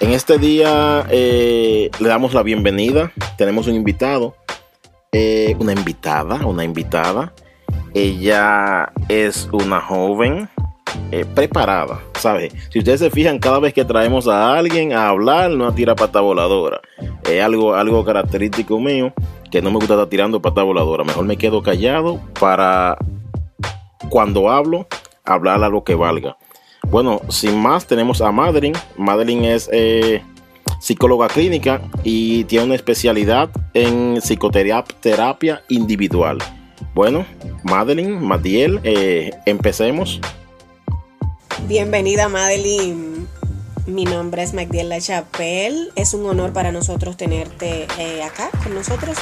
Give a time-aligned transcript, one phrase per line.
[0.00, 3.12] En este día eh, le damos la bienvenida.
[3.36, 4.34] Tenemos un invitado,
[5.12, 7.34] eh, una invitada, una invitada.
[7.92, 10.48] Ella es una joven
[11.12, 12.50] eh, preparada, ¿sabe?
[12.70, 16.20] Si ustedes se fijan, cada vez que traemos a alguien a hablar, no tira pata
[16.20, 16.80] voladora.
[17.28, 19.12] Es algo, algo característico mío
[19.50, 21.04] que no me gusta estar tirando pata voladora.
[21.04, 22.96] Mejor me quedo callado para
[24.08, 24.86] cuando hablo,
[25.26, 26.38] hablar a lo que valga.
[26.90, 28.76] Bueno, sin más, tenemos a Madeline.
[28.96, 30.22] Madeline es eh,
[30.80, 36.38] psicóloga clínica y tiene una especialidad en psicoterapia individual.
[36.92, 37.24] Bueno,
[37.62, 40.20] Madeline, Madiel, eh, empecemos.
[41.68, 43.26] Bienvenida, Madeline.
[43.86, 45.90] Mi nombre es Magdiel La Chapelle.
[45.94, 49.16] Es un honor para nosotros tenerte eh, acá con nosotros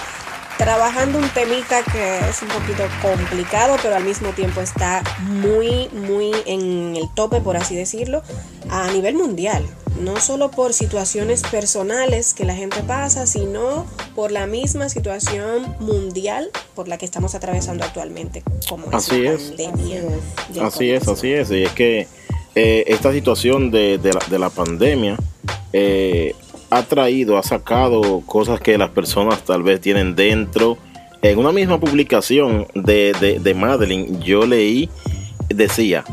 [0.58, 6.32] trabajando un temita que es un poquito complicado, pero al mismo tiempo está muy, muy
[6.46, 8.22] en el tope, por así decirlo,
[8.68, 9.64] a nivel mundial.
[10.00, 16.50] No solo por situaciones personales que la gente pasa, sino por la misma situación mundial
[16.74, 19.42] por la que estamos atravesando actualmente, como así es.
[19.56, 20.02] pandemia.
[20.62, 21.50] Así es, así es.
[21.50, 22.06] Y es que
[22.54, 25.16] eh, esta situación de, la, de la pandemia
[25.72, 26.34] eh,
[26.70, 30.78] ha traído, ha sacado cosas que las personas tal vez tienen dentro.
[31.22, 34.88] En una misma publicación de, de, de Madeline, yo leí,
[35.48, 36.04] decía,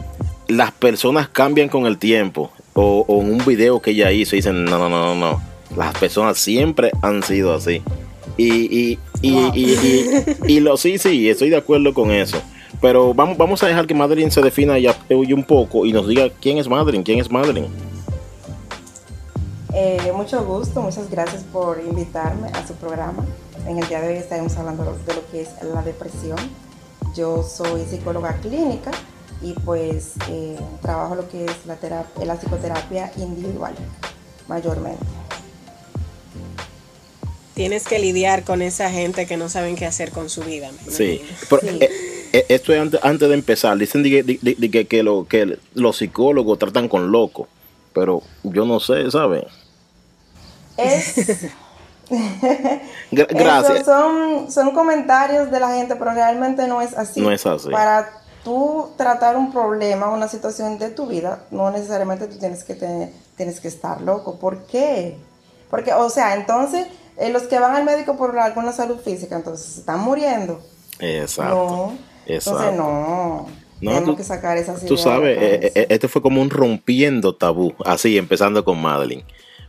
[0.47, 2.51] las personas cambian con el tiempo.
[2.73, 5.41] O, en un video que ella hizo, dicen, no, no, no, no,
[5.77, 7.81] las personas siempre han sido así.
[8.37, 9.77] Y, y, y, y,
[10.45, 12.41] y, lo sí, sí, estoy de acuerdo con eso.
[12.81, 16.29] Pero vamos, vamos a dejar que Madeline se defina ya un poco y nos diga
[16.41, 17.67] quién es Madeline, quién es Madeline.
[19.77, 23.25] Eh, mucho gusto, muchas gracias por invitarme a su programa.
[23.67, 26.37] En el día de hoy estaremos hablando de lo que es la depresión.
[27.13, 28.91] Yo soy psicóloga clínica
[29.41, 33.75] y pues eh, trabajo lo que es la, terapia, la psicoterapia individual
[34.47, 35.03] mayormente.
[37.53, 40.71] Tienes que lidiar con esa gente que no saben qué hacer con su vida.
[40.87, 41.21] Sí,
[42.31, 43.77] eh, esto es antes, de empezar.
[43.77, 47.49] Dicen que, que, lo, que los psicólogos tratan con locos,
[47.91, 49.43] pero yo no sé, ¿sabes?
[50.77, 51.47] Es...
[53.11, 53.85] Gracias.
[53.85, 57.21] son, son comentarios de la gente, pero realmente no es así.
[57.21, 57.69] No es así.
[57.69, 58.09] Para
[58.43, 63.09] tú tratar un problema, una situación de tu vida, no necesariamente tú tienes que, tener,
[63.35, 64.37] tienes que estar loco.
[64.39, 65.17] ¿Por qué?
[65.69, 66.85] Porque, o sea, entonces,
[67.17, 70.61] eh, los que van al médico por alguna salud física, entonces están muriendo.
[70.99, 71.55] Exacto.
[71.55, 71.97] No.
[72.27, 73.47] Entonces, no.
[73.81, 77.73] No, Tenemos que sacar esas Tú sabes, eh, eh, este fue como un rompiendo tabú,
[77.83, 79.25] así, empezando con Madeline.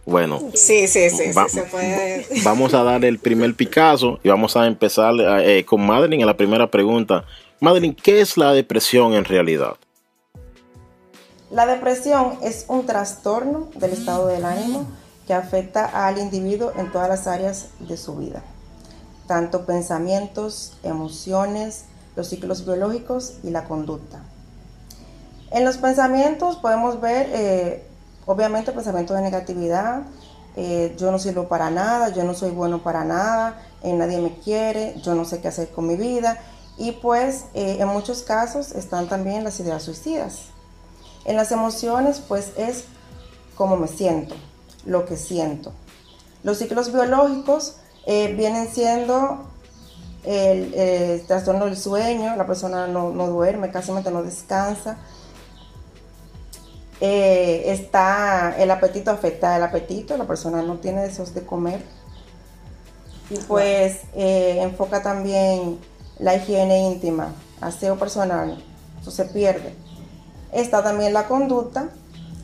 [0.07, 2.27] Bueno, sí, sí, sí, se puede.
[2.45, 5.13] vamos a dar el primer Picasso y vamos a empezar
[5.43, 7.25] eh, con Madeline en la primera pregunta.
[7.59, 9.75] Madeline, ¿qué es la depresión en realidad?
[11.51, 14.87] La depresión es un trastorno del estado del ánimo
[15.27, 18.45] que afecta al individuo en todas las áreas de su vida,
[19.27, 24.23] tanto pensamientos, emociones, los ciclos biológicos y la conducta.
[25.51, 27.86] En los pensamientos podemos ver eh,
[28.27, 30.03] Obviamente pensamiento de negatividad,
[30.57, 34.37] eh, yo no sirvo para nada, yo no soy bueno para nada, eh, nadie me
[34.39, 36.37] quiere, yo no sé qué hacer con mi vida.
[36.77, 40.47] Y pues eh, en muchos casos están también las ideas suicidas.
[41.25, 42.85] En las emociones pues es
[43.55, 44.35] cómo me siento,
[44.85, 45.73] lo que siento.
[46.43, 47.77] Los ciclos biológicos
[48.07, 49.47] vienen siendo
[50.25, 54.99] el, trastorno del sueño, la persona no, no duerme, casi no descansa,
[57.01, 61.83] eh, está el apetito afecta el apetito, la persona no tiene deseos de comer.
[63.29, 65.79] Y pues eh, enfoca también
[66.19, 68.63] la higiene íntima, aseo personal,
[69.01, 69.75] eso se pierde.
[70.53, 71.91] Está también la conducta,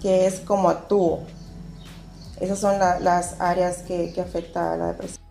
[0.02, 1.20] que es como actúo.
[2.40, 5.22] Esas son las áreas que, que afecta a la depresión.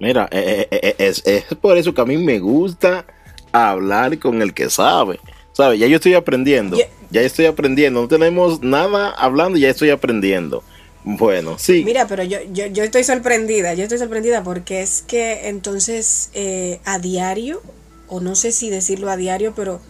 [0.00, 3.06] Mira, eh, es, es por eso que a mí me gusta
[3.52, 5.20] hablar con el que sabe.
[5.52, 5.78] ¿Sabes?
[5.78, 6.76] Ya yo estoy aprendiendo.
[7.14, 8.02] Ya estoy aprendiendo.
[8.02, 10.64] No tenemos nada hablando, ya estoy aprendiendo.
[11.04, 11.84] Bueno, sí.
[11.84, 13.72] Mira, pero yo, yo, yo estoy sorprendida.
[13.74, 17.62] Yo estoy sorprendida porque es que entonces eh, a diario,
[18.08, 19.80] o no sé si decirlo a diario, pero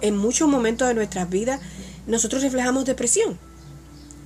[0.00, 1.60] en muchos momentos de nuestras vidas
[2.06, 3.38] nosotros reflejamos depresión.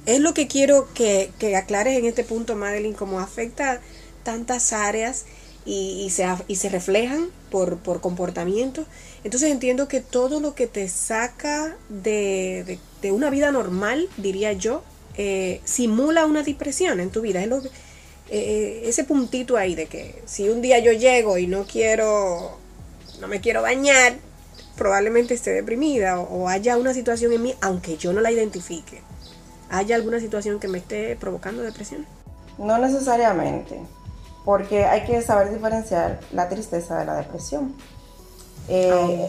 [0.07, 3.81] es lo que quiero que, que aclares en este punto, Madeline, cómo afecta
[4.23, 5.25] tantas áreas
[5.65, 8.87] y, se, y se reflejan por, por comportamientos.
[9.25, 14.83] Entonces entiendo que todo lo que te saca de, de, una vida normal, diría yo,
[15.17, 17.43] eh, simula una depresión en tu vida.
[17.43, 17.63] Es lo,
[18.29, 22.59] eh, ese puntito ahí de que si un día yo llego y no quiero,
[23.21, 24.17] no me quiero bañar,
[24.77, 29.01] probablemente esté deprimida o, haya una situación en mí, aunque yo no la identifique.
[29.71, 32.07] ¿Haya alguna situación que me esté provocando depresión?
[32.59, 33.81] No necesariamente,
[34.47, 37.75] porque hay que saber diferenciar la tristeza de la depresión.
[38.69, 39.29] Eh,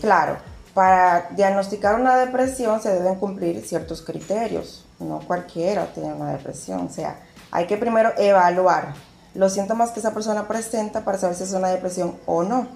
[0.00, 0.38] claro,
[0.72, 4.86] para diagnosticar una depresión se deben cumplir ciertos criterios.
[4.98, 6.86] No cualquiera tiene una depresión.
[6.86, 7.20] O sea,
[7.50, 8.94] hay que primero evaluar
[9.34, 12.66] los síntomas que esa persona presenta para saber si es una depresión o no.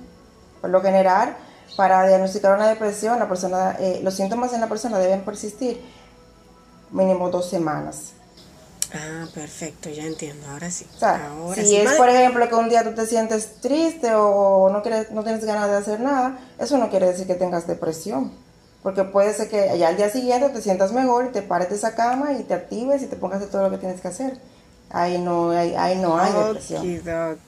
[0.60, 1.34] Por lo general,
[1.78, 5.82] para diagnosticar una depresión, la persona, eh, los síntomas en la persona deben persistir
[6.90, 8.12] mínimo dos semanas.
[8.92, 10.84] Ah, perfecto, ya entiendo, ahora sí.
[11.54, 15.22] si es, por ejemplo, que un día tú te sientes triste o no, quieres, no
[15.22, 18.32] tienes ganas de hacer nada, eso no quiere decir que tengas depresión.
[18.82, 21.76] Porque puede ser que ya al día siguiente te sientas mejor y te pares de
[21.76, 24.38] esa cama y te actives y te pongas de todo lo que tienes que hacer.
[24.88, 27.38] Ahí no, ahí, no hay depresión.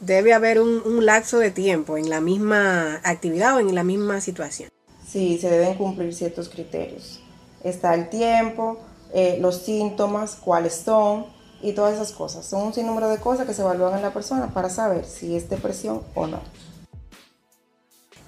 [0.00, 4.20] Debe haber un, un lapso de tiempo en la misma actividad o en la misma
[4.20, 4.70] situación.
[5.06, 7.22] Sí, se deben cumplir ciertos criterios.
[7.62, 8.80] Está el tiempo,
[9.12, 11.26] eh, los síntomas, cuáles son
[11.60, 12.44] y todas esas cosas.
[12.46, 15.48] Son un sinnúmero de cosas que se evalúan en la persona para saber si es
[15.48, 16.40] depresión o no.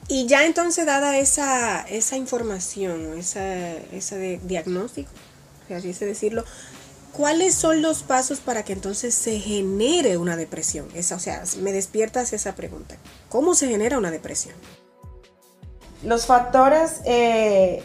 [0.08, 5.10] Y ya entonces dada esa, esa información, esa, ese diagnóstico,
[5.74, 6.44] así es decirlo,
[7.14, 10.88] ¿cuáles son los pasos para que entonces se genere una depresión?
[10.94, 12.96] Esa, o sea, me despiertas esa pregunta.
[13.30, 14.54] ¿Cómo se genera una depresión?
[16.02, 17.82] Los factores eh,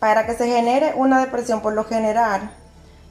[0.00, 2.50] para que se genere una depresión por lo general,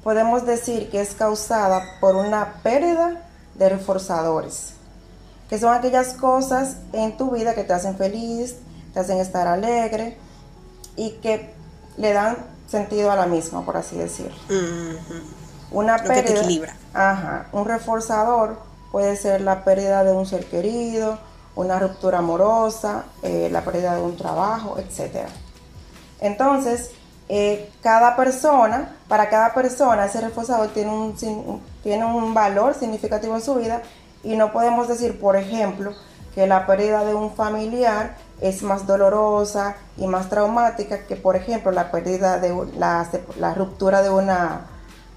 [0.03, 3.21] podemos decir que es causada por una pérdida
[3.55, 4.73] de reforzadores,
[5.49, 8.55] que son aquellas cosas en tu vida que te hacen feliz,
[8.93, 10.17] te hacen estar alegre
[10.95, 11.53] y que
[11.97, 12.37] le dan
[12.67, 14.37] sentido a la misma, por así decirlo.
[15.71, 16.75] Una pérdida, equilibra.
[16.93, 18.57] Ajá, un reforzador
[18.91, 21.19] puede ser la pérdida de un ser querido,
[21.55, 25.29] una ruptura amorosa, eh, la pérdida de un trabajo, etcétera.
[26.21, 26.91] Entonces,
[27.27, 33.41] eh, cada persona, para cada persona, ese reforzador tiene un, tiene un valor significativo en
[33.41, 33.81] su vida
[34.23, 35.93] y no podemos decir, por ejemplo,
[36.33, 41.71] que la pérdida de un familiar es más dolorosa y más traumática que, por ejemplo,
[41.71, 44.61] la pérdida de la, ruptura de una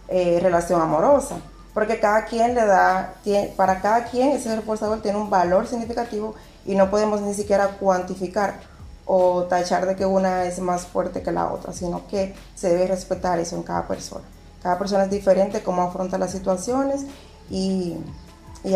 [0.09, 1.37] eh, relación amorosa.
[1.75, 3.15] Porque cada quien le da,
[3.57, 6.35] para cada quien ese reforzador tiene un valor significativo
[6.67, 8.61] y no podemos ni siquiera cuantificar
[9.05, 12.87] o tachar de que una es más fuerte que la otra, sino que se debe
[12.87, 14.25] respetar eso en cada persona.
[14.63, 17.07] Cada persona es diferente, cómo afronta las situaciones
[17.51, 17.97] y,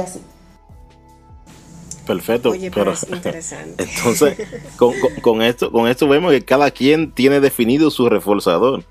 [0.02, 0.20] así.
[2.06, 3.84] Perfecto, pero, interesante.
[3.96, 4.38] entonces
[5.22, 8.84] con, esto, con esto vemos que cada quien tiene definido su reforzador.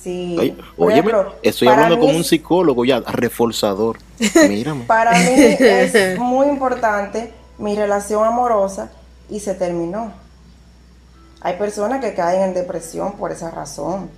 [0.00, 0.56] Sí.
[0.76, 1.02] Oye,
[1.42, 3.98] estoy hablando como un psicólogo ya, reforzador.
[4.48, 4.84] Mírame.
[4.84, 8.92] Para mí es muy importante mi relación amorosa
[9.28, 10.12] y se terminó.
[11.40, 14.10] Hay personas que caen en depresión por esa razón.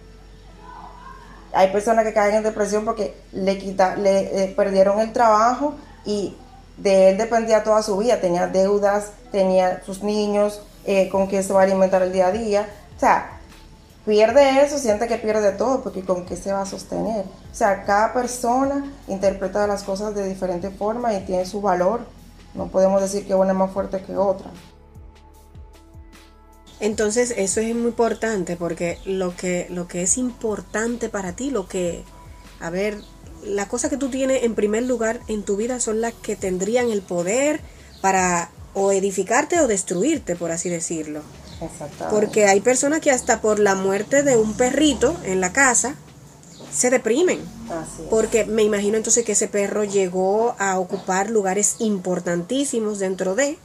[1.52, 6.36] Hay personas que caen en depresión porque le, quita, le eh, perdieron el trabajo y
[6.76, 8.20] de él dependía toda su vida.
[8.20, 12.32] Tenía deudas, tenía sus niños, eh, con qué se va a alimentar el día a
[12.32, 12.68] día.
[12.96, 13.40] O sea,
[14.04, 17.24] pierde eso, siente que pierde todo, porque con qué se va a sostener.
[17.24, 22.02] O sea, cada persona interpreta las cosas de diferente forma y tiene su valor.
[22.54, 24.50] No podemos decir que una es más fuerte que otra.
[26.80, 31.68] Entonces eso es muy importante porque lo que, lo que es importante para ti, lo
[31.68, 32.04] que,
[32.60, 33.00] a ver,
[33.44, 36.90] las cosas que tú tienes en primer lugar en tu vida son las que tendrían
[36.90, 37.60] el poder
[38.00, 41.22] para o edificarte o destruirte, por así decirlo.
[42.10, 45.94] Porque hay personas que hasta por la muerte de un perrito en la casa
[46.70, 47.40] se deprimen.
[48.10, 53.58] Porque me imagino entonces que ese perro llegó a ocupar lugares importantísimos dentro de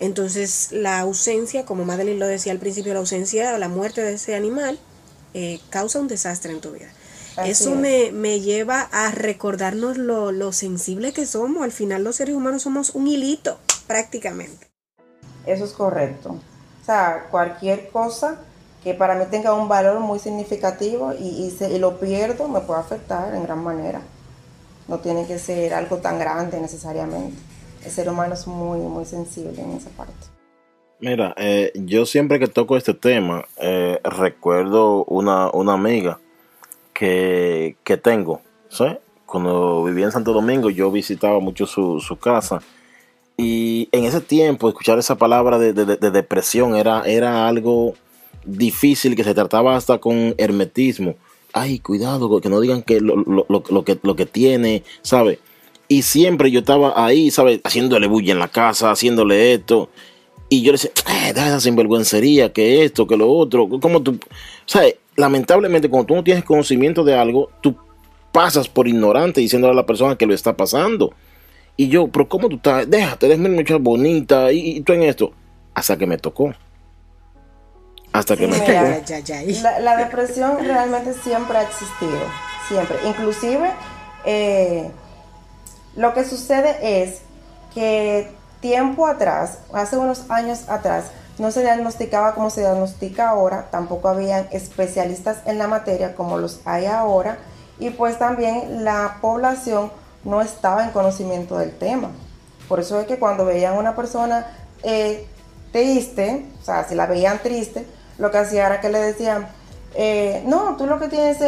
[0.00, 4.14] entonces, la ausencia, como Madeline lo decía al principio, la ausencia o la muerte de
[4.14, 4.78] ese animal
[5.34, 6.88] eh, causa un desastre en tu vida.
[7.44, 11.62] Eso me, me, lleva a recordarnos lo, lo sensible que somos.
[11.62, 14.68] Al final los seres humanos somos un hilito, prácticamente.
[15.46, 16.30] Eso es correcto.
[16.30, 18.40] O sea, cualquier cosa
[18.82, 22.80] que para mí tenga un valor muy significativo y, y, y lo pierdo, me puede
[22.80, 24.00] afectar en gran manera.
[24.88, 27.49] No tiene que ser algo tan grande necesariamente
[27.84, 30.14] el ser humano es muy, muy sensible en esa parte.
[31.00, 36.18] Mira, eh, yo siempre que toco este tema, eh, recuerdo una, una amiga
[36.92, 38.42] que, tengo.
[39.24, 42.60] Cuando vivía en Santo Domingo yo visitaba mucho su, casa
[43.36, 47.94] y en ese tiempo escuchar esa palabra de, depresión era, era algo
[48.44, 51.14] difícil que se trataba hasta con hermetismo.
[51.52, 55.40] Ay, cuidado, que no digan que lo, lo, que, lo que tiene, ¿sabe?
[55.90, 57.60] Y siempre yo estaba ahí, ¿sabe?
[57.64, 59.90] Haciéndole bulla en la casa, haciéndole esto.
[60.48, 63.68] Y yo le decía, eh, da esa sinvergüencería, que esto, que lo otro.
[63.68, 64.20] como tú?
[64.66, 64.94] ¿Sabes?
[65.16, 67.74] Lamentablemente, cuando tú no tienes conocimiento de algo, tú
[68.30, 71.12] pasas por ignorante diciéndole a la persona que lo está pasando.
[71.76, 72.88] Y yo, pero ¿cómo tú estás?
[72.88, 75.32] Déjate, déjame mucha bonita y, y, tú en esto.
[75.74, 76.54] Hasta que me tocó.
[78.12, 78.72] Hasta que me tocó.
[79.80, 82.20] La, depresión realmente siempre ha existido.
[82.68, 82.96] Siempre.
[83.08, 83.72] Inclusive,
[84.24, 84.88] eh,
[85.96, 87.20] lo que sucede es
[87.74, 91.06] que tiempo atrás, hace unos años atrás,
[91.38, 96.60] no se diagnosticaba como se diagnostica ahora, tampoco habían especialistas en la materia como los
[96.66, 97.38] hay ahora,
[97.78, 99.90] y pues también la población
[100.24, 102.10] no estaba en conocimiento del tema.
[102.68, 104.46] Por eso es que cuando veían a una persona
[104.82, 105.26] eh,
[105.72, 107.86] triste, o sea, si la veían triste,
[108.18, 109.48] lo que hacía era que le decían,
[109.94, 111.38] eh, no, tú lo que tienes,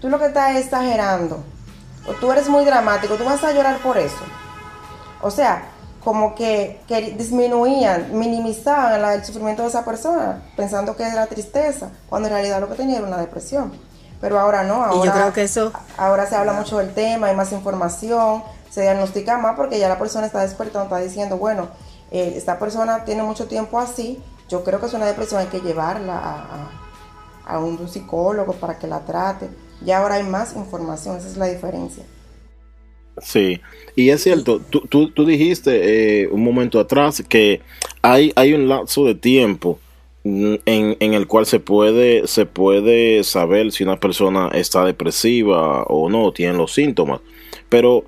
[0.00, 1.42] tú lo que estás exagerando,
[2.06, 4.22] o tú eres muy dramático, tú vas a llorar por eso.
[5.20, 5.68] O sea,
[6.04, 6.80] como que,
[7.16, 12.68] disminuían, minimizaban el sufrimiento de esa persona, pensando que era tristeza, cuando en realidad lo
[12.68, 13.72] que tenía era una depresión.
[14.20, 15.72] Pero ahora no, ahora, yo creo que eso...
[15.96, 19.98] ahora se habla mucho del tema, hay más información, se diagnostica más porque ya la
[19.98, 21.68] persona está despertando, está diciendo, bueno,
[22.10, 25.60] eh, esta persona tiene mucho tiempo así, yo creo que es una depresión, hay que
[25.60, 29.50] llevarla a, a un psicólogo para que la trate.
[29.84, 32.04] Ya ahora hay más información, esa es la diferencia.
[33.20, 33.60] Sí,
[33.94, 37.60] y es cierto, tú, tú, dijiste eh, un momento atrás que
[38.00, 39.78] hay, hay un lapso de tiempo
[40.24, 46.08] en, en, el cual se puede, se puede saber si una persona está depresiva o
[46.08, 47.20] no, tienen los síntomas.
[47.68, 48.04] Pero,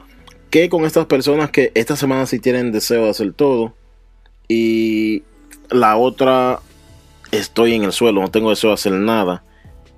[0.48, 3.74] ¿qué con estas personas que esta semana sí tienen deseo de hacer todo
[4.48, 5.22] y
[5.70, 6.60] la otra
[7.30, 9.42] estoy en el suelo, no tengo deseo de hacer nada?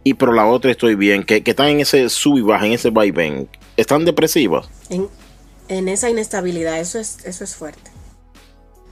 [0.06, 2.75] Y pero la otra estoy bien, que, que están en ese sub y baja, en
[2.75, 4.68] ese vaivén están depresivas.
[4.88, 7.90] En, esa inestabilidad, eso es, eso es fuerte.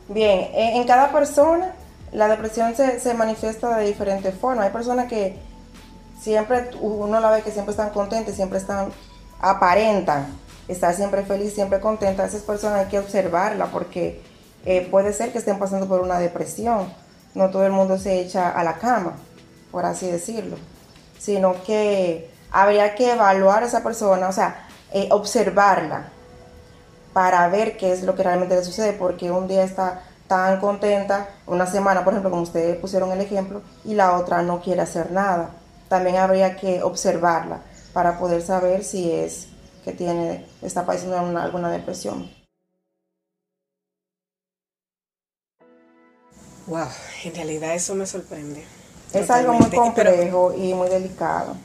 [0.09, 1.77] Bien, en, cada persona
[2.11, 4.67] la depresión se, manifiesta de diferentes formas.
[4.67, 5.37] Hay personas que
[6.21, 8.89] siempre, uno la ve que siempre están contentas, siempre están,
[9.41, 10.27] aparentan
[10.67, 12.27] estar siempre feliz, siempre contenta.
[12.27, 14.21] Esas personas hay que observarla porque
[14.67, 16.93] eh, puede ser que estén pasando por una depresión.
[17.37, 19.13] No todo el mundo se echa a la cama,
[19.71, 20.57] por así decirlo,
[21.25, 26.11] sino que habría que evaluar a esa persona, o sea, eh, observarla
[27.15, 31.31] para ver qué es lo que realmente le sucede, porque un día está tan contenta,
[31.47, 35.13] una semana, por ejemplo, como ustedes pusieron el ejemplo, y la otra no quiere hacer
[35.13, 35.51] nada.
[35.89, 37.63] También habría que observarla
[37.95, 39.49] para poder saber si es
[39.83, 42.31] que tiene, está padeciendo alguna depresión.
[46.67, 46.89] Wow,
[47.25, 48.67] en realidad eso me sorprende.
[49.15, 51.57] Es algo muy complejo y muy delicado.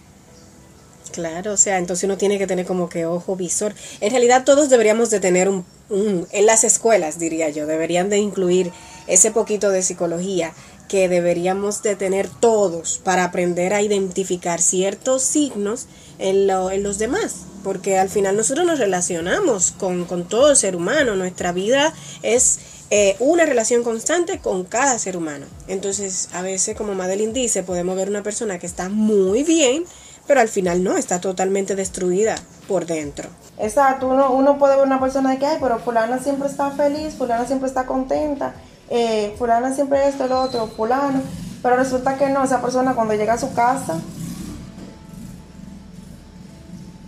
[1.12, 3.74] Claro, o sea, entonces uno tiene que tener como que ojo visor.
[4.00, 8.72] En realidad todos deberíamos de tener un, en las escuelas, diría yo, deberían de incluir
[9.08, 10.54] ese poquito de psicología
[10.88, 15.88] que deberíamos de tener todos para aprender a identificar ciertos signos
[16.18, 20.76] en, en los demás, porque al final nosotros nos relacionamos con, con todo el ser
[20.76, 22.60] humano, nuestra vida es
[22.92, 25.46] eh, una relación constante con cada ser humano.
[25.68, 29.84] Entonces, a veces, como Madeline dice, podemos ver una persona que está muy bien,
[30.26, 32.36] pero al final no, está totalmente destruida
[32.68, 33.30] por dentro.
[33.60, 37.46] Exacto, uno, puede ver una persona de que, ay, pero fulana siempre está feliz, fulana
[37.46, 38.54] siempre está contenta,
[38.90, 41.22] eh, fulana siempre esto, lo otro, fulano,
[41.62, 44.00] pero resulta que no, esa persona cuando llega a su casa,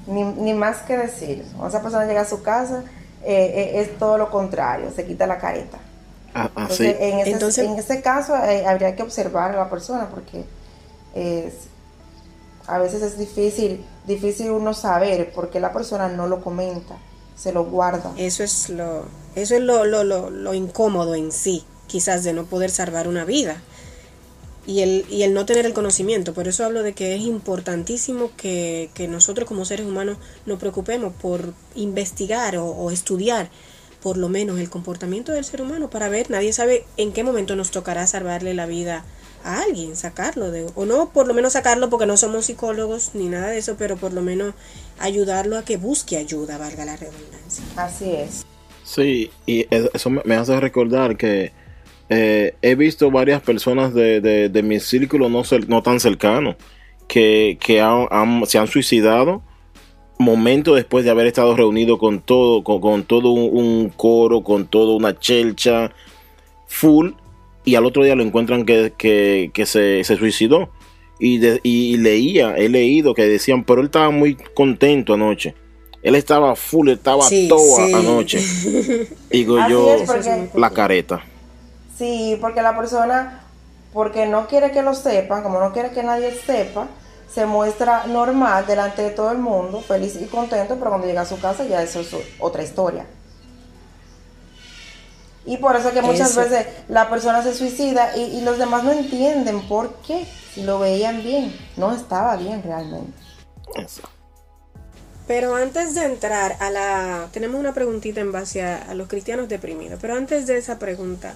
[0.08, 2.84] ni, más que decir, esa persona llega a su casa,
[3.24, 5.78] eh, eh, es todo lo contrario, se quita la careta.
[6.34, 10.46] Ah, ah, Entonces, en, ese, en ese caso habría que observar a la persona porque
[11.14, 11.54] es
[12.68, 16.96] a veces es difícil, difícil uno saber por qué la persona no lo comenta,
[17.36, 18.14] se lo guarda.
[18.18, 22.70] Eso es lo, eso es lo, lo, lo, incómodo en sí, quizás de no poder
[22.70, 23.62] salvar una vida.
[24.68, 26.34] Y el, y el no tener el conocimiento.
[26.34, 31.14] Por eso hablo de que es importantísimo que, que nosotros como seres humanos nos preocupemos
[31.14, 33.50] por investigar o, o estudiar
[34.02, 37.56] por lo menos el comportamiento del ser humano para ver, nadie sabe en qué momento
[37.56, 39.06] nos tocará salvarle la vida
[39.44, 43.28] a alguien, sacarlo de, o no por lo menos sacarlo porque no somos psicólogos ni
[43.28, 44.54] nada de eso, pero por lo menos
[45.00, 47.64] ayudarlo a que busque ayuda, valga la redundancia.
[47.76, 48.46] Así es.
[48.84, 51.52] Sí, y eso me hace recordar que
[52.14, 56.58] eh, he visto varias personas de, de, mi círculo no, no tan cercano
[57.08, 57.58] que,
[58.48, 59.42] se han suicidado
[60.20, 65.18] momentos después de haber estado reunido con todo, con, todo un, coro, con toda una
[65.18, 65.94] chelcha
[66.68, 67.12] full,
[67.64, 68.92] y al otro día lo encuentran que,
[69.64, 70.70] se, suicidó.
[71.18, 75.56] Y, leía, he leído que decían, pero él estaba muy contento anoche.
[76.04, 78.40] Él estaba full, estaba todo anoche.
[79.32, 79.96] Digo yo,
[80.56, 81.24] la careta.
[82.02, 83.44] Sí, porque la persona,
[83.94, 86.88] porque no quiere que lo sepan, como no quiere que nadie sepa,
[87.32, 91.26] se muestra normal delante de todo el mundo, feliz y contento, pero cuando llega a
[91.28, 93.06] su casa ya eso es otra historia.
[95.46, 99.62] Y por eso que muchas veces la persona se suicida y, los demás no entienden
[99.68, 100.26] por qué.
[100.56, 103.14] Si lo veían bien, no estaba bien realmente.
[103.76, 104.02] Eso.
[105.28, 107.28] Pero antes de entrar a la...
[107.32, 111.36] Tenemos una preguntita en base a, los cristianos deprimidos, pero antes de esa pregunta,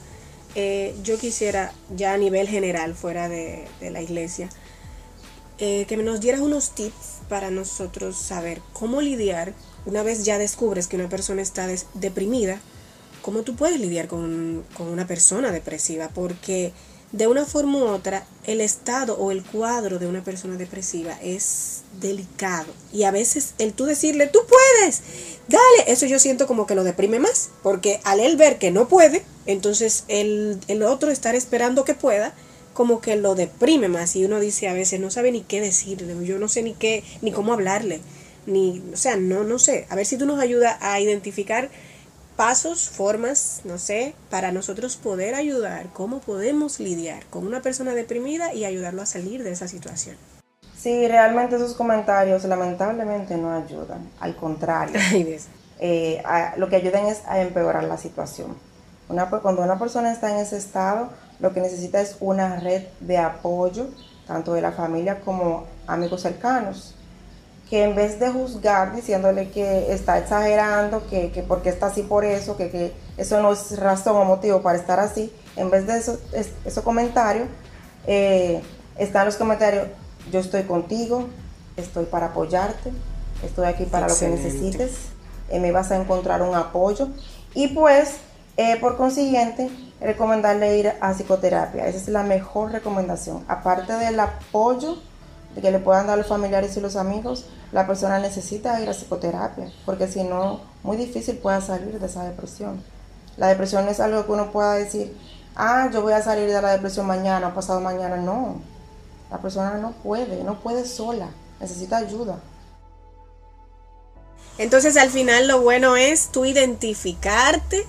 [0.55, 4.49] eh, yo quisiera, ya a nivel general, fuera de la iglesia,
[5.57, 9.53] eh, que nos dieras unos tips para nosotros saber cómo lidiar
[9.85, 12.59] una vez ya descubres que una persona está deprimida,
[13.21, 16.73] cómo tú puedes lidiar con, con, una persona depresiva, porque
[17.13, 21.83] de una forma u otra el estado o el cuadro de una persona depresiva es
[22.01, 22.73] delicado.
[22.91, 25.03] Y a veces el tú decirle, tú puedes,
[25.47, 28.89] dale, eso yo siento como que lo deprime más, porque al él ver que no
[28.89, 32.33] puede, entonces el, el otro estar esperando que pueda,
[32.73, 36.13] como que lo deprime más y uno dice a veces no sabe ni qué decirle,
[36.25, 38.01] yo no sé ni qué, ni cómo hablarle,
[38.45, 41.69] ni, o sea, no, no sé, a ver si tú nos ayudas a identificar
[42.35, 48.53] pasos, formas, no sé, para nosotros poder ayudar, cómo podemos lidiar con una persona deprimida
[48.53, 50.17] y ayudarlo a salir de esa situación.
[50.77, 54.99] Sí, realmente esos comentarios lamentablemente no ayudan, al contrario,
[55.79, 56.21] eh,
[56.57, 58.55] lo que ayudan es a empeorar la situación.
[59.09, 61.09] Una, cuando una persona está en ese estado,
[61.39, 63.87] lo que necesita es una red de apoyo,
[64.27, 66.95] tanto de la familia como amigos cercanos,
[67.69, 72.23] que en vez de juzgar diciéndole que está exagerando, que, que porque está así por
[72.23, 75.97] eso, que, que, eso no es razón o motivo para estar así, en vez de
[75.97, 77.47] eso, esos comentarios,
[78.07, 78.61] eh,
[78.97, 79.87] están los comentarios,
[80.31, 81.27] yo estoy contigo,
[81.77, 82.91] estoy para apoyarte,
[83.43, 84.91] estoy aquí para lo que necesites,
[85.49, 87.09] eh, me vas a encontrar un apoyo.
[87.53, 88.17] Y pues
[88.57, 91.87] eh, por consiguiente, recomendarle ir a psicoterapia.
[91.87, 93.43] Esa es la mejor recomendación.
[93.47, 94.97] Aparte del apoyo
[95.61, 99.71] que le puedan dar los familiares y los amigos, la persona necesita ir a psicoterapia,
[99.85, 102.83] porque si no, muy difícil pueda salir de esa depresión.
[103.37, 105.15] La depresión no es algo que uno pueda decir,
[105.55, 108.17] ah, yo voy a salir de la depresión mañana o pasado mañana.
[108.17, 108.61] No,
[109.31, 112.39] la persona no puede, no puede sola, necesita ayuda.
[114.57, 117.85] Entonces al final lo bueno es tú identificarte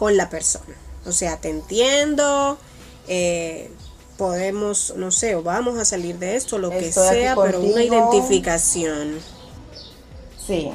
[0.00, 0.74] con la persona.
[1.04, 2.56] O sea, te entiendo,
[3.06, 3.70] eh,
[4.16, 9.18] podemos, no sé, o vamos a salir de esto, lo que sea, pero una identificación.
[10.38, 10.72] Sí,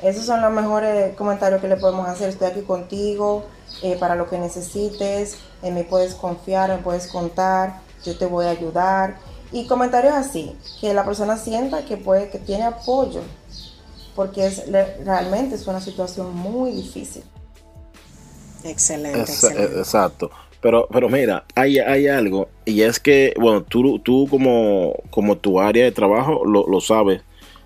[0.00, 2.28] esos son los mejores comentarios que le podemos hacer.
[2.28, 3.46] Estoy aquí contigo
[3.82, 8.46] eh, para lo que necesites, eh, me puedes confiar, me puedes contar, yo te voy
[8.46, 9.18] a ayudar.
[9.50, 13.22] Y comentarios así, que la persona sienta que, puede, que tiene apoyo,
[14.14, 14.70] porque es,
[15.04, 17.24] realmente es una situación muy difícil.
[18.64, 20.30] Excelente, Exacto.
[20.60, 25.58] Pero, pero mira, hay, hay algo, y es que, bueno, tú, tú como, como tu
[25.58, 27.22] área de trabajo lo, lo sabes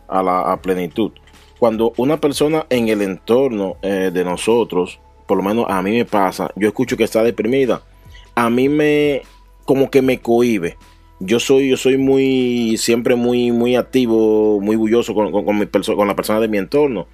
[0.07, 1.11] a la plenitud.
[1.59, 6.05] Cuando una persona en el entorno eh, de nosotros, por lo menos a mí me
[6.05, 7.83] pasa, yo escucho que está deprimida,
[8.35, 9.23] a mí me,
[9.65, 10.77] como que me cohibe.
[11.21, 16.09] Yo soy, yo soy muy, siempre muy, muy activo, muy bulloso con, con, mi con
[16.09, 17.07] la persona de mi entorno.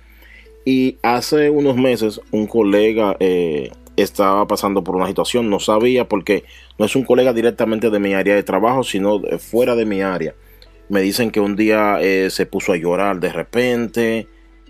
[0.72, 6.44] Y hace unos meses un colega eh, estaba pasando por una situación, no sabía porque
[6.78, 10.36] no es un colega directamente de mi área de trabajo, sino fuera de mi área.
[10.88, 14.28] Me dicen que un día eh, se puso a llorar de repente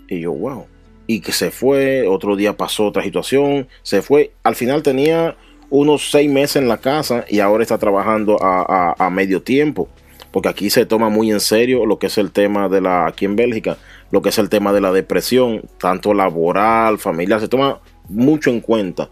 [0.09, 0.65] y yo, wow.
[1.07, 4.33] Y que se fue, otro día pasó otra situación, se fue.
[4.43, 5.37] Al final tenía
[5.69, 9.91] unos seis meses en la casa y ahora está trabajando a, a medio tiempo
[10.31, 13.25] porque aquí se toma muy en serio lo que es el tema de la, aquí
[13.25, 13.79] en Bélgica,
[14.11, 18.61] lo que es el tema de la depresión, tanto laboral, familiar, se toma mucho en
[18.61, 19.09] cuenta.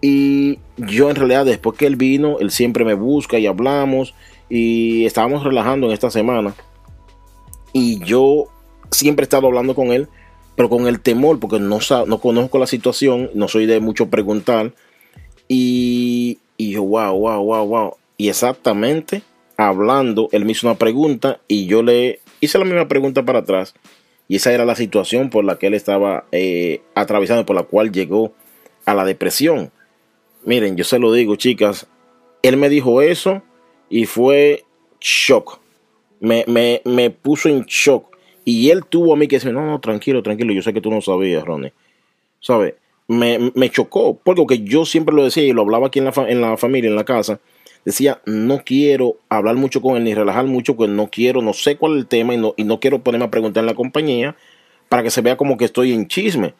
[0.00, 4.14] Y yo en realidad después que él vino, él siempre me busca y hablamos
[4.48, 6.54] y estábamos relajando en esta semana.
[7.72, 8.46] Y yo
[8.90, 10.08] siempre he estado hablando con él,
[10.56, 14.72] pero con el temor, porque no, no conozco la situación, no soy de mucho preguntar.
[15.48, 17.96] Y, y yo, wow, wow, wow, wow.
[18.16, 19.22] Y exactamente
[19.56, 23.74] hablando, él me hizo una pregunta y yo le hice la misma pregunta para atrás.
[24.28, 27.92] Y esa era la situación por la que él estaba eh, atravesando, por la cual
[27.92, 28.32] llegó
[28.84, 29.70] a la depresión.
[30.44, 31.86] Miren, yo se lo digo, chicas,
[32.42, 33.42] él me dijo eso
[33.88, 34.64] y fue
[35.00, 35.60] shock.
[36.20, 38.14] me, me, me puso en shock.
[38.44, 40.90] Y él tuvo a mí que decir, no, no, tranquilo, tranquilo, yo sé que tú
[40.90, 41.72] no sabías, Ronnie.
[42.40, 42.74] ¿Sabes?
[43.08, 46.40] Me, me chocó, porque yo siempre lo decía y lo hablaba aquí en la, en
[46.40, 47.40] la familia, en la casa.
[47.84, 51.76] Decía, no quiero hablar mucho con él ni relajar mucho, pues no quiero, no sé
[51.76, 54.36] cuál es el tema y no, y no quiero ponerme a preguntar en la compañía
[54.88, 56.54] para que se vea como que estoy en chisme.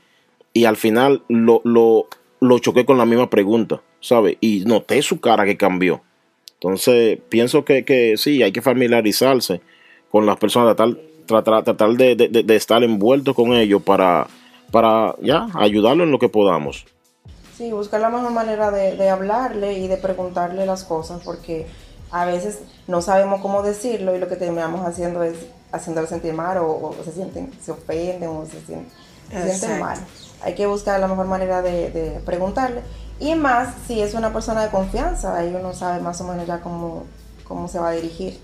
[0.53, 2.09] Y al final lo, lo,
[2.41, 4.37] lo choqué con la misma pregunta, ¿sabes?
[4.41, 6.03] Y noté su cara que cambió.
[6.55, 9.61] Entonces, pienso que, que sí, hay que familiarizarse
[10.11, 14.27] con las personas, tratar, tratar, tratar de, de, de, estar envuelto con ellos para,
[14.71, 16.87] para ya ayudarlo en lo que podamos.
[17.57, 21.67] Sí, buscar la mejor manera de, de hablarle y de preguntarle las cosas, porque
[22.11, 25.35] a veces no sabemos cómo decirlo y lo que terminamos haciendo es
[25.73, 28.87] haciéndolo sentir mal o, se sienten, se ofenden o se sienten,
[29.31, 29.99] se sienten mal.
[30.43, 32.83] Hay que buscar la mejor manera de, de, preguntarle.
[33.19, 36.61] Y más si es una persona de confianza, ahí uno sabe más o menos ya
[36.61, 37.05] cómo,
[37.45, 38.38] cómo se va a dirigir.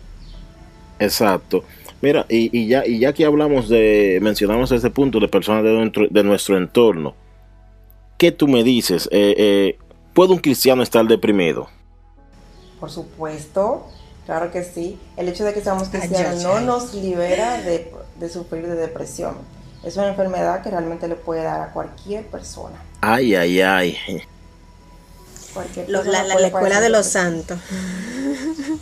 [0.99, 1.63] Exacto.
[2.03, 5.71] Mira, y, y, ya, y ya que hablamos de, mencionamos ese punto de personas de,
[5.71, 7.15] dentro, de nuestro entorno,
[8.21, 9.09] ¿qué tú me dices?
[9.11, 9.79] Eh, eh,
[10.13, 11.69] ¿Puede un cristiano estar deprimido?
[12.79, 13.89] Por supuesto,
[14.27, 14.99] claro que sí.
[15.17, 19.37] El hecho de que seamos cristianos no nos libera de, de sufrir de depresión.
[19.83, 22.77] Es una enfermedad que realmente le puede dar a cualquier persona.
[23.01, 23.97] Ay, ay, ay.
[25.89, 27.59] Los, la, la, la, escuela de los santos.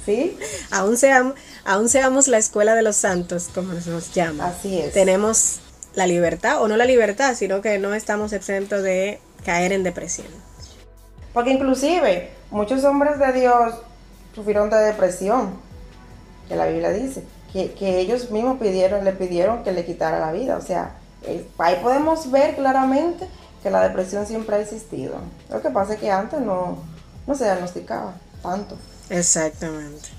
[0.05, 0.37] ¿Sí?
[0.73, 4.49] aún, seamos, aún seamos la escuela de los santos, como nos llama.
[4.49, 4.93] Así es.
[4.93, 5.61] Tenemos
[5.95, 10.27] la libertad, o no la libertad, sino que no estamos exentos de caer en depresión.
[11.33, 13.77] Porque inclusive muchos hombres de Dios
[14.35, 15.55] sufrieron de depresión,
[16.49, 20.33] que la Biblia dice, que, que ellos mismos pidieron, le pidieron que le quitara la
[20.33, 20.59] vida.
[20.59, 20.97] O sea,
[21.57, 23.27] ahí podemos ver claramente
[23.63, 25.15] que la depresión siempre ha existido.
[25.49, 26.77] Lo que pasa es que antes no,
[27.27, 28.77] no se diagnosticaba tanto.
[29.09, 30.11] Exactamente.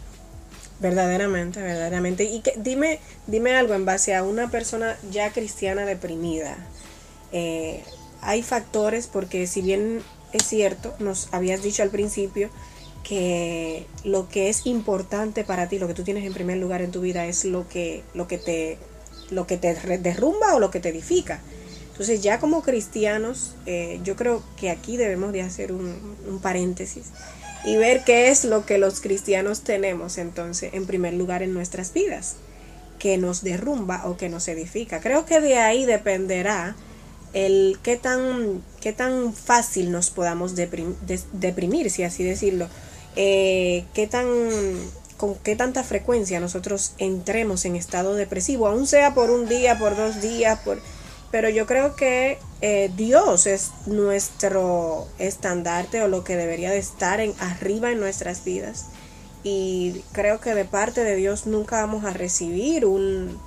[0.80, 2.24] Verdaderamente, verdaderamente.
[2.24, 6.58] Y que, dime, dime algo en base a una persona ya cristiana deprimida.
[7.32, 7.84] Eh,
[8.22, 10.02] hay factores porque si bien
[10.34, 12.50] es cierto, nos habías dicho al principio
[13.04, 16.92] que lo que es importante para ti, lo que tú tienes en primer lugar en
[16.92, 18.78] tu vida es lo que, lo que te
[19.32, 21.40] lo que te derrumba o lo que te edifica.
[21.92, 27.08] Entonces ya como cristianos, eh, yo creo que aquí debemos de hacer un, un, paréntesis
[27.66, 31.94] y ver qué es lo que los cristianos tenemos entonces en primer lugar en nuestras
[31.94, 32.38] vidas,
[33.00, 35.02] que nos derrumba o que nos edifica.
[35.02, 36.76] Creo que de ahí dependerá
[37.34, 40.96] el qué tan, qué tan fácil nos podamos deprim,
[41.34, 42.68] deprimir, si así decirlo,
[43.16, 44.28] eh, qué tan
[45.18, 49.98] con qué tanta frecuencia nosotros entremos en estado depresivo, aun sea por un día, por
[49.98, 50.80] dos días, por
[51.32, 57.20] pero yo creo que eh, Dios es nuestro estandarte o lo que debería de estar
[57.20, 58.88] en arriba en nuestras vidas.
[59.44, 63.40] Y creo que de parte de Dios nunca vamos a recibir un,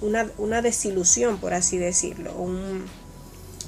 [0.00, 2.84] una, una, desilusión por así decirlo un,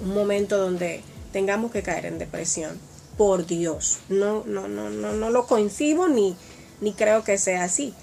[0.03, 1.03] un momento donde
[1.33, 2.79] tengamos que caer en depresión
[3.17, 6.37] por Dios no no no no no lo coincido ni
[6.81, 7.95] ni creo que sea así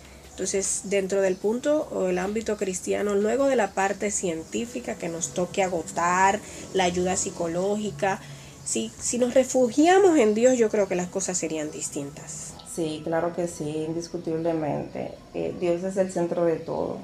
[0.42, 5.34] entonces, dentro del punto o el ámbito cristiano, luego de la parte científica que nos
[5.34, 6.40] toque agotar,
[6.74, 8.20] la ayuda psicológica,
[8.64, 12.54] si, si nos refugiamos en Dios, yo creo que las cosas serían distintas.
[12.74, 15.14] Sí, claro que sí, indiscutiblemente.
[15.34, 16.98] Eh, Dios es el centro de todo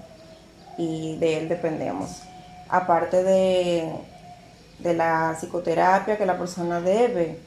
[0.78, 2.10] y de Él dependemos.
[2.70, 3.92] Aparte de,
[4.80, 7.40] de la psicoterapia que la persona debe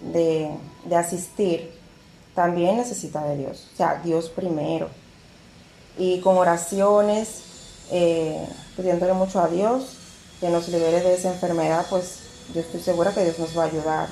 [0.00, 0.50] de,
[0.84, 1.70] de asistir,
[2.34, 3.68] también necesita de Dios.
[3.72, 4.88] O sea, Dios primero
[5.98, 7.42] y con oraciones,
[7.90, 9.96] eh, pidiéndole mucho a Dios
[10.40, 12.20] que nos libere de esa enfermedad, pues
[12.54, 14.08] yo estoy segura que Dios nos va a ayudar.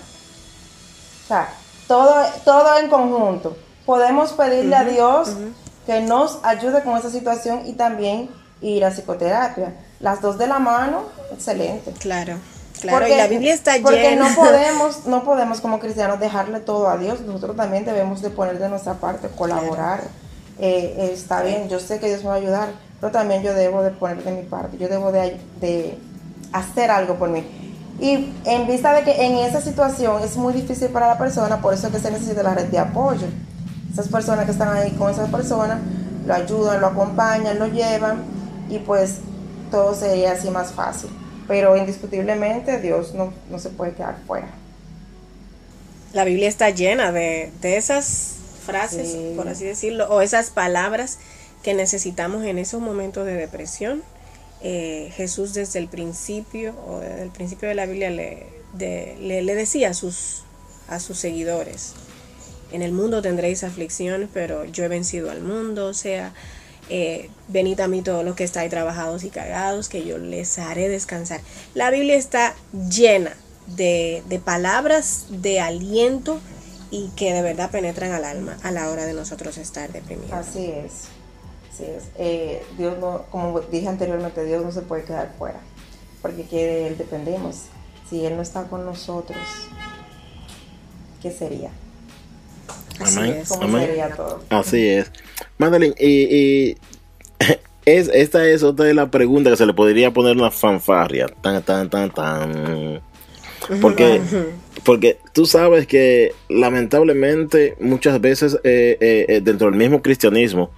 [1.24, 1.54] O sea,
[1.86, 3.56] todo, todo en conjunto.
[3.84, 5.52] Podemos pedirle uh -huh, a Dios uh -huh.
[5.86, 9.74] que nos ayude con esa situación y también ir a psicoterapia.
[10.00, 11.92] Las dos de la mano, excelente.
[11.92, 12.36] Claro.
[12.80, 14.28] Claro, porque, y la Biblia está porque llena.
[14.28, 17.20] no podemos, no podemos como cristianos dejarle todo a Dios.
[17.20, 20.00] Nosotros también debemos de poner de nuestra parte, colaborar.
[20.00, 20.24] Claro
[20.58, 22.68] eh, está bien, yo sé que Dios me va a ayudar,
[23.00, 25.98] pero también yo debo de poner de mi parte, yo debo de, de
[26.52, 27.44] hacer algo por mí.
[28.00, 31.74] Y en vista de que en esa situación es muy difícil para la persona, por
[31.74, 33.26] eso es que se necesita la red de apoyo.
[33.92, 35.78] Esas personas que están ahí con esas personas
[36.26, 38.22] lo ayudan, lo acompañan, lo llevan
[38.74, 39.18] y pues
[39.70, 41.10] todo sería así más fácil.
[41.46, 44.48] Pero indiscutiblemente Dios no, no se puede quedar fuera.
[46.12, 49.32] La Biblia está llena de, de esas frases, sí.
[49.36, 51.18] por así decirlo, o esas palabras
[51.62, 54.02] que necesitamos en esos momentos de depresión.
[54.62, 59.42] Eh, Jesús desde el principio, o desde el principio de la Biblia, le, de, le,
[59.42, 60.44] le decía a sus,
[60.88, 61.92] a sus seguidores,
[62.72, 66.32] en el mundo tendréis aflicción, pero yo he vencido al mundo, o sea,
[66.88, 70.88] eh, venid a mí todos los que estáis trabajados y cagados, que yo les haré
[70.88, 71.40] descansar.
[71.74, 72.54] La Biblia está
[72.90, 76.40] llena de, de palabras de aliento
[76.90, 80.32] y que de verdad penetran al alma a la hora de nosotros estar deprimidos.
[80.32, 81.08] Así es.
[81.72, 82.04] Así es.
[82.16, 85.60] Eh, Dios no, como dije anteriormente, Dios no se puede quedar fuera,
[86.22, 87.62] porque que de Él dependemos.
[88.08, 89.38] Si Él no está con nosotros,
[91.20, 91.72] ¿qué sería?
[93.00, 93.38] Así Amén.
[93.42, 93.48] es.
[93.48, 93.86] ¿Cómo Amén.
[93.86, 94.42] sería todo?
[94.50, 95.10] Así es.
[95.58, 96.76] Madeline, y, y
[97.84, 101.26] es, esta es otra de las preguntas que se le podría poner una fanfarria.
[101.42, 103.02] Tan, tan, tan, tan.
[103.80, 104.20] Porque,
[104.84, 110.70] porque tú sabes que lamentablemente muchas veces eh, eh, eh, dentro del mismo cristianismo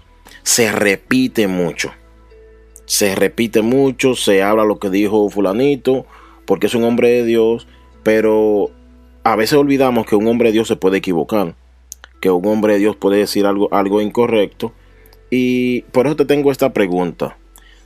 [0.42, 1.92] se repite mucho.
[2.84, 6.06] Se repite mucho, se habla lo que dijo fulanito,
[6.44, 7.66] porque es un hombre de Dios,
[8.04, 8.70] pero
[9.24, 11.56] a veces olvidamos que un hombre de Dios se puede equivocar,
[12.20, 14.72] que un hombre de Dios puede decir algo, algo incorrecto.
[15.30, 17.36] Y por eso te tengo esta pregunta.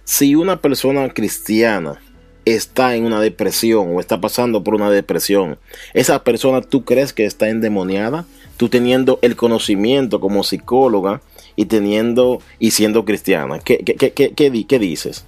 [0.04, 2.00] Si una persona cristiana
[2.44, 5.58] está en una depresión o está pasando por una depresión,
[5.94, 8.24] esa persona tú crees que está endemoniada,
[8.56, 11.20] tú teniendo el conocimiento como psicóloga
[11.56, 15.24] y teniendo y siendo cristiana, ¿qué, qué, qué, qué, qué di- qué dices?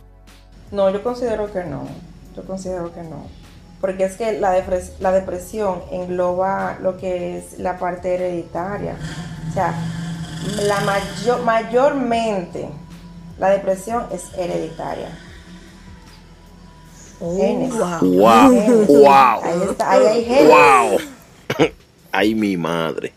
[0.70, 1.86] No, yo considero que no.
[2.34, 3.26] Yo considero que no.
[3.82, 8.96] Porque es que la, depres- la depresión engloba lo que es la parte hereditaria.
[9.50, 9.74] O sea,
[10.62, 12.68] la mayor, mayormente
[13.38, 15.08] la depresión es hereditaria.
[17.20, 17.72] Oh, Genes.
[17.72, 17.98] wow.
[18.00, 18.88] Wow, Genes.
[18.88, 20.48] wow, Ahí está, ahí hay genes.
[20.48, 20.98] wow.
[22.12, 23.12] Ay, mi madre.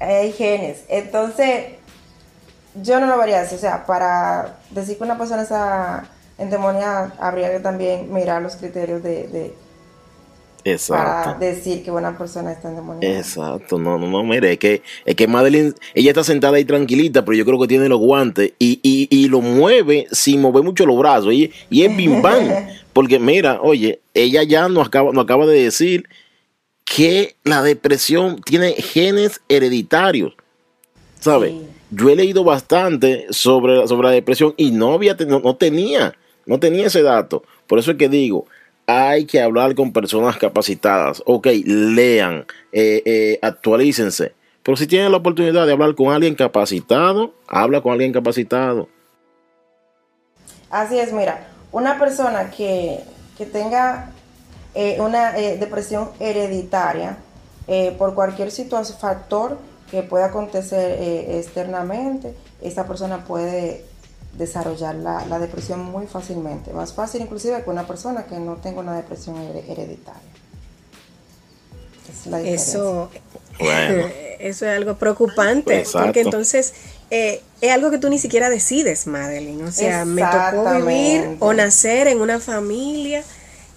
[0.00, 0.84] Ahí hay genes.
[0.88, 1.64] Entonces,
[2.74, 3.54] yo no lo vería así.
[3.54, 6.04] O sea, para decir que una persona está
[6.38, 9.65] endemoniada, habría que también mirar los criterios de, de-
[10.66, 11.44] para Exacto.
[11.44, 13.18] decir que una persona está endemoniada.
[13.18, 17.24] Exacto, no, no, no, mire, es que, es que Madeline, ella está sentada ahí tranquilita,
[17.24, 20.84] pero yo creo que tiene los guantes y, y, y lo mueve sin mover mucho
[20.84, 22.48] los brazos y, y es bim bam,
[22.92, 26.08] porque mira, oye, ella ya nos acaba, nos acaba de decir
[26.84, 30.34] que la depresión tiene genes hereditarios,
[31.20, 31.52] ¿sabes?
[31.52, 31.66] Sí.
[31.92, 36.58] Yo he leído bastante sobre, sobre la depresión y no, había, no, no tenía, no
[36.58, 38.46] tenía ese dato, por eso es que digo,
[38.86, 41.22] hay que hablar con personas capacitadas.
[41.26, 44.32] Ok, lean, eh, eh, actualícense.
[44.62, 48.88] Pero si tienen la oportunidad de hablar con alguien capacitado, habla con alguien capacitado.
[50.70, 53.00] Así es, mira, una persona que,
[53.38, 54.10] que tenga
[54.74, 57.18] eh, una eh, depresión hereditaria
[57.98, 59.58] por cualquier situación, factor
[59.90, 60.98] que pueda acontecer
[61.36, 63.84] externamente, esa persona puede
[64.38, 68.80] desarrollar la, la depresión muy fácilmente, más fácil inclusive que una persona que no tenga
[68.80, 70.20] una depresión her- hereditaria.
[72.10, 72.40] Es la.
[72.40, 73.10] Eso,
[73.58, 74.06] Bueno.
[74.38, 76.06] eso es algo preocupante, Exacto.
[76.06, 76.74] porque entonces
[77.10, 79.64] eh, es algo que tú ni siquiera decides, Madeline.
[79.64, 83.24] O sea, me tocó vivir o nacer en una familia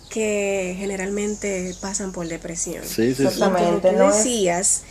[0.10, 2.84] que generalmente pasan por depresión.
[2.84, 3.24] Sí, sí, sí.
[3.24, 3.88] Exactamente.
[3.90, 4.84] Como tú no es- decías,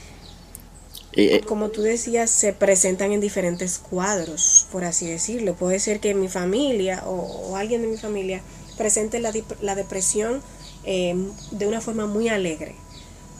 [1.12, 5.56] Eh, como tú decías, se presentan en diferentes cuadros, por así decirlo.
[5.56, 7.12] Puede ser que mi familia o,
[7.50, 8.42] o alguien de mi familia
[8.76, 9.32] presente la,
[9.74, 10.44] depresión
[10.84, 11.14] eh,
[11.50, 12.76] de una forma muy alegre,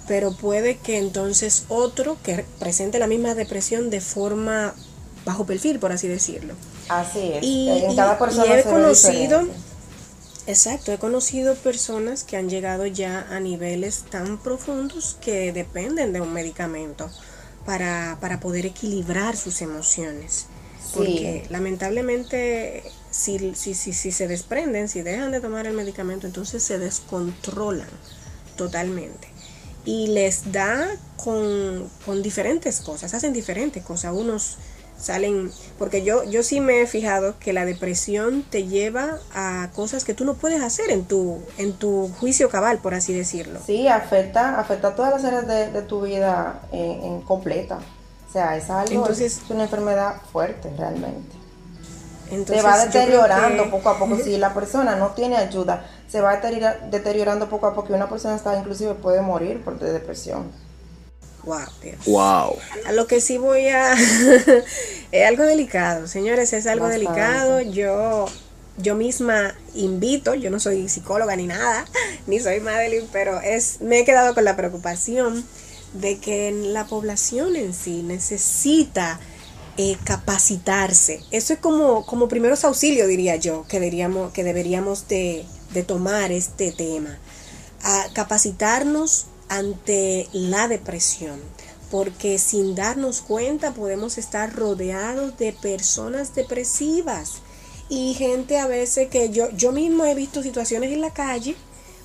[0.07, 4.75] pero puede que entonces otro que presente la misma depresión de forma
[5.25, 6.59] bajo perfil, por así decirlo.
[6.89, 7.45] Así es.
[7.45, 9.63] Y, en y- cada y persona he se ve conocido, diferente.
[10.47, 16.21] exacto, he conocido personas que han llegado ya a niveles tan profundos que dependen de
[16.21, 17.13] un medicamento
[17.69, 20.47] para, para poder equilibrar sus emociones.
[20.83, 20.93] Sí.
[20.95, 26.63] Porque lamentablemente si, si, si, si se desprenden, si dejan de tomar el medicamento, entonces
[26.63, 27.91] se descontrolan
[28.57, 29.29] totalmente.
[29.85, 34.15] Y les da con, con diferentes cosas, hacen diferentes cosas.
[34.15, 34.57] Unos
[34.99, 40.05] salen, porque yo, yo sí me he fijado que la depresión te lleva a cosas
[40.05, 43.61] que tú no puedes hacer en tu, en tu juicio cabal, por así decirlo.
[43.65, 47.79] Sí, afecta, afecta todas las áreas de, de tu vida en, en completa.
[48.29, 51.37] O sea, es algo, Entonces- es una enfermedad fuerte realmente.
[52.31, 54.17] Entonces, se va deteriorando que- poco a poco.
[54.23, 58.09] Si la persona no tiene ayuda, se va deteriora- deteriorando poco a poco y una
[58.11, 60.51] persona está inclusive puede morir por de depresión.
[61.45, 61.97] Wow, Dios.
[62.07, 62.57] wow.
[62.87, 63.95] A lo que sí voy a...
[65.13, 67.07] es algo delicado, señores, es algo Bastante.
[67.07, 67.61] delicado.
[67.63, 68.27] Yo,
[68.77, 71.85] yo misma invito, yo no soy psicóloga ni nada,
[72.27, 75.45] ni soy Madeline, pero es, me he quedado con la preocupación
[75.95, 79.19] de que la población en sí necesita
[79.79, 81.21] eh, capacitarse.
[81.31, 86.33] Eso es como, como primeros auxilios, diría yo, que deberíamos, que deberíamos de, de tomar
[86.33, 87.19] este tema.
[87.83, 91.41] A capacitarnos ante la depresión.
[91.91, 97.37] porque sin darnos cuenta podemos estar rodeados de personas depresivas
[97.89, 101.57] y gente a veces que yo, yo mismo he visto situaciones en la calle,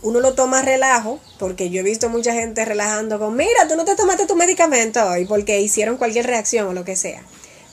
[0.02, 3.86] uno lo toma relajo, porque yo he visto mucha gente relajando con, mira, tú no
[3.86, 7.24] te tomaste tu medicamento hoy porque hicieron cualquier reacción o lo que sea.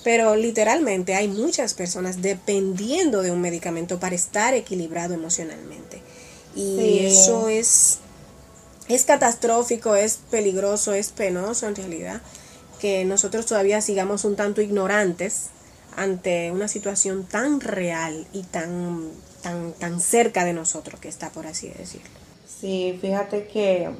[0.02, 6.02] Pero literalmente hay muchas personas dependiendo de un medicamento para estar equilibrado emocionalmente.
[6.54, 7.98] Y eso es,
[8.94, 12.20] es catastrófico, es peligroso, es penoso en realidad,
[12.80, 15.50] que nosotros todavía sigamos un tanto ignorantes
[15.96, 19.10] ante una situación tan real y tan,
[19.42, 22.08] tan, tan cerca de nosotros que está, por así decirlo.
[22.46, 23.90] Sí, fíjate que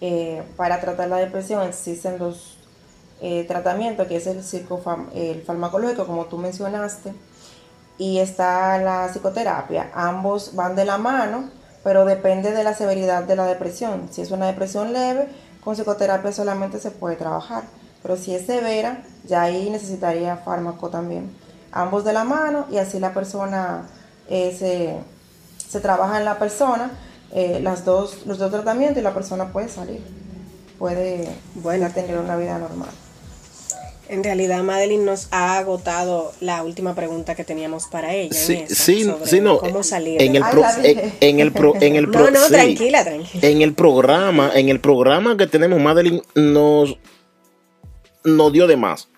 [0.00, 2.58] eh, para tratar la depresión existen los
[3.20, 4.42] eh, tratamientos, que es el,
[5.14, 7.14] el farmacológico, como tú mencionaste,
[7.98, 9.90] y está la psicoterapia.
[9.94, 11.50] Ambos van de la mano,
[11.84, 14.08] pero depende de la severidad de la depresión.
[14.10, 15.28] Si es una depresión leve,
[15.62, 17.62] con psicoterapia solamente se puede trabajar
[18.04, 21.34] pero si es severa, ya ahí necesitaría fármaco también.
[21.72, 23.88] Ambos de la mano y así la persona
[24.28, 24.98] eh, se,
[25.66, 26.90] se, trabaja en la persona,
[27.32, 30.02] eh, las dos, los dos tratamientos y la persona puede salir,
[30.78, 31.88] puede bueno.
[31.94, 32.90] tener una vida normal.
[34.08, 38.34] En realidad, Madeline nos ha agotado la última pregunta que teníamos para ella.
[38.34, 39.58] Sí, sí, sí, no.
[39.58, 40.20] ¿Cómo salir?
[40.20, 40.42] En el,
[41.20, 43.48] en, el en el no, no, tranquila, tranquila.
[43.48, 46.98] En el programa, en el programa que tenemos, Madeline nos
[48.24, 49.08] no dio de más,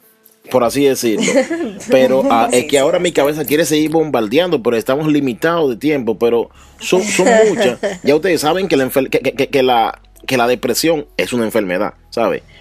[0.51, 1.33] por así decirlo.
[1.90, 6.18] Pero ah, es que ahora mi cabeza quiere seguir bombardeando, pero estamos limitados de tiempo,
[6.18, 7.79] pero son, son muchas.
[8.03, 11.94] Ya ustedes saben que la, que, la, que la depresión es una enfermedad,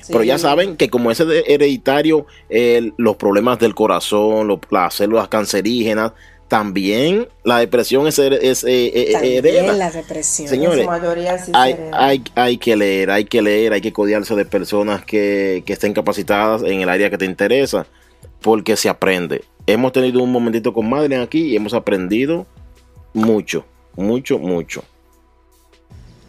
[0.07, 2.25] Pero ya saben que como es hereditario,
[2.97, 6.13] los problemas del corazón, las células cancerígenas,
[6.47, 10.87] también la depresión es, es eh, eh, también la depresión señores
[11.53, 15.73] hay, hay, hay, que leer hay que leer hay que codiarse de personas que, que
[15.73, 17.87] estén capacitadas en el área que te interesa
[18.41, 19.43] porque se aprende.
[19.65, 22.45] Hemos tenido un momentito con Madre aquí y hemos aprendido
[23.13, 23.65] mucho
[23.95, 24.83] mucho mucho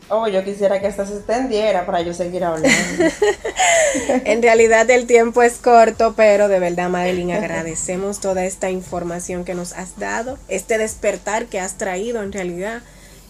[0.09, 2.69] Oh, yo quisiera que esto se extendiera para yo seguir hablando.
[4.25, 9.55] en realidad el tiempo es corto, pero de verdad, Madeline, agradecemos toda esta información que
[9.55, 12.83] nos has dado, este despertar que has traído en realidad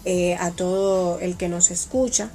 [0.05, 2.29] eh, a todo el que nos escucha,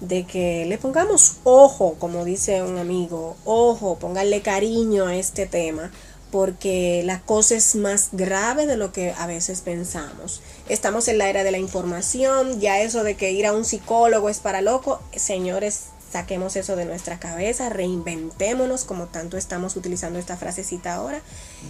[0.00, 5.92] de que le pongamos ojo, como dice un amigo, ojo, pónganle cariño a este tema,
[6.30, 10.42] porque la cosa es más grave de lo que a veces pensamos.
[10.68, 14.28] Estamos en la era de la información, ya eso de que ir a un psicólogo
[14.28, 20.36] es para loco, señores, saquemos eso de nuestra cabeza, reinventémonos como tanto estamos utilizando esta
[20.36, 21.20] frasecita ahora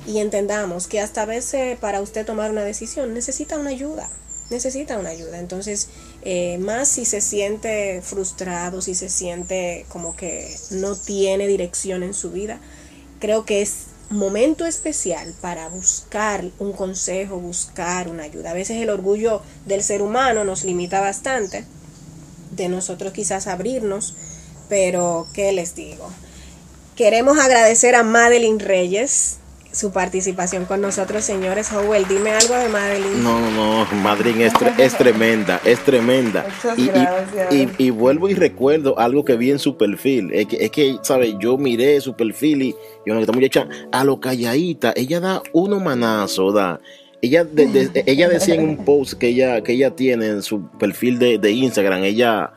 [0.06, 4.08] y entendamos que hasta a veces para usted tomar una decisión necesita una ayuda,
[4.50, 5.38] necesita una ayuda.
[5.38, 5.88] Entonces,
[6.22, 12.14] eh, más si se siente frustrado, si se siente como que no tiene dirección en
[12.14, 12.60] su vida,
[13.18, 18.50] creo que es momento especial para buscar un consejo, buscar una ayuda.
[18.50, 21.64] A veces el orgullo del ser humano nos limita bastante,
[22.52, 24.14] de nosotros quizás abrirnos,
[24.68, 26.08] pero ¿qué les digo?
[26.94, 29.36] Queremos agradecer a Madeline Reyes,
[29.76, 31.70] su participación con nosotros, señores.
[31.70, 33.22] Howell, dime algo de Madeline.
[33.22, 36.46] No, no, no, Madeline es, tremenda, es tremenda.
[37.50, 40.30] Y, y, vuelvo y recuerdo algo que vi en su perfil.
[40.32, 41.34] Es que, es que ¿sabes?
[41.38, 45.78] Yo miré su perfil y, y una esta muchacha, a lo calladita, ella da uno
[45.78, 46.80] manazo, da.
[47.20, 47.46] Ella,
[48.06, 51.50] ella decía en un post que ella, que ella tiene en su perfil de, de
[51.50, 52.54] Instagram, ella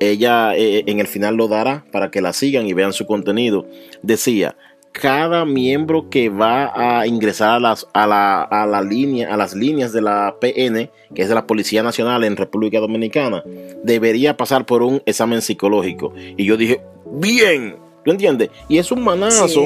[0.00, 3.66] ella eh, en el final lo dará para que la sigan y vean su contenido.
[4.02, 4.56] Decía,
[5.00, 9.54] cada miembro que va a ingresar a las, a la, a la línea, a las
[9.54, 13.44] líneas de la PN, que es de la Policía Nacional en República Dominicana,
[13.84, 16.12] debería pasar por un examen psicológico.
[16.36, 16.80] Y yo dije,
[17.12, 18.50] bien, ¿tú entiendes?
[18.68, 19.64] Y es un manazo,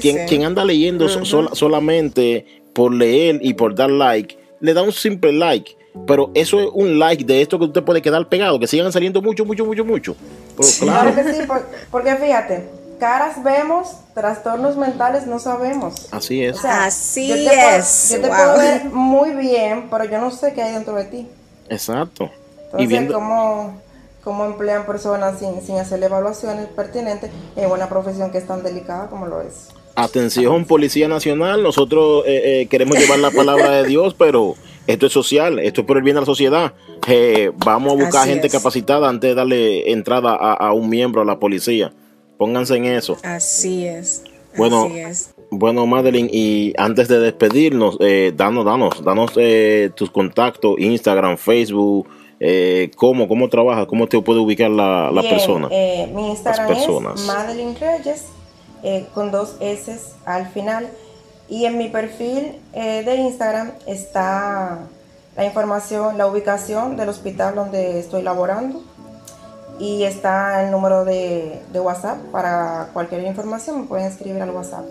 [0.00, 5.76] quien, anda leyendo solamente por leer y por dar like, le da un simple like.
[6.06, 9.20] Pero eso es un like de esto que usted puede quedar pegado, que sigan saliendo
[9.20, 10.16] mucho, mucho, mucho, mucho.
[10.78, 11.12] claro.
[11.16, 11.40] que sí,
[11.90, 16.08] porque fíjate, caras vemos, trastornos mentales no sabemos.
[16.10, 16.64] Así es.
[16.64, 18.10] Así es.
[18.10, 21.28] yo te puedo ver muy bien, pero yo no sé qué hay dentro de ti.
[21.68, 22.30] Exacto.
[22.64, 23.14] Entonces, y viendo...
[23.14, 23.80] cómo,
[24.22, 29.08] cómo emplean personas sin, sin hacer evaluaciones pertinentes en una profesión que es tan delicada
[29.08, 29.68] como lo es.
[29.94, 34.54] Atención, Policía Nacional, nosotros eh, eh, queremos llevar la palabra de Dios, pero
[34.86, 36.72] esto es social, esto es por el bien de la sociedad.
[37.08, 41.24] Eh, vamos a buscar gente capacitada antes de darle entrada a, a un miembro a
[41.24, 41.92] la policía.
[42.38, 43.16] Pónganse en eso.
[43.22, 44.22] Así es.
[44.56, 45.34] Bueno, así es.
[45.50, 52.06] bueno, Madeline, y antes de despedirnos, eh, danos, danos, danos eh, tus contactos, Instagram, Facebook,
[52.40, 53.84] Eh, ¿cómo, ¿Cómo trabaja?
[53.86, 55.66] ¿Cómo te puede ubicar la, la persona?
[55.72, 58.26] Eh, mi Instagram es Madeline Reyes
[58.84, 60.88] eh, con dos S al final.
[61.48, 64.86] Y en mi perfil de Instagram está
[65.36, 68.84] la información, la ubicación del hospital donde estoy laborando
[69.78, 74.84] y está el número de, WhatsApp para cualquier información me pueden escribir al WhatsApp.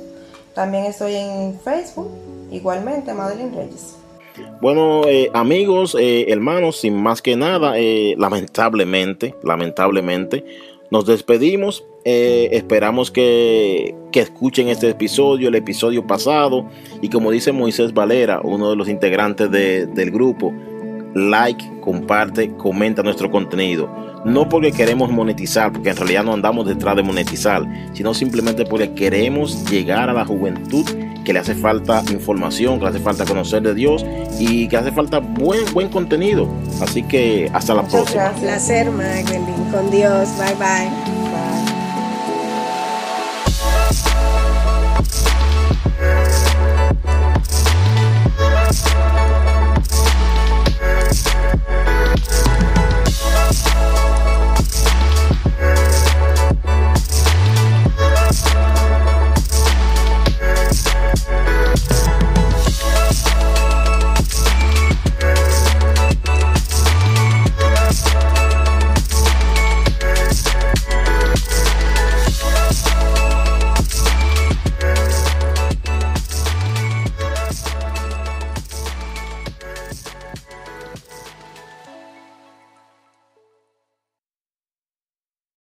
[0.54, 2.10] También estoy en Facebook,
[2.52, 3.98] igualmente Madeline Reyes.
[4.62, 10.44] Bueno, eh, amigos, eh, hermanos, sin más que nada, eh, lamentablemente, lamentablemente,
[10.92, 11.86] nos despedimos.
[12.10, 16.66] esperamos que, que, escuchen este episodio, el episodio pasado.
[17.02, 20.54] Y como dice Moisés Valera, uno de los integrantes de, del grupo,
[21.14, 23.90] like, comparte, comenta nuestro contenido.
[24.28, 27.64] No porque queremos monetizar, porque en realidad no andamos detrás de monetizar,
[27.94, 30.86] sino simplemente porque queremos llegar a la juventud
[31.24, 34.06] que le hace falta información, que le hace falta conocer de Dios
[34.38, 36.48] y que hace falta buen, buen contenido.
[36.82, 38.24] Así que hasta la próxima.
[38.24, 38.42] Gracias.
[38.42, 39.72] Placer, Magdalene.
[39.72, 40.30] Con Dios.
[40.38, 41.17] Bye bye.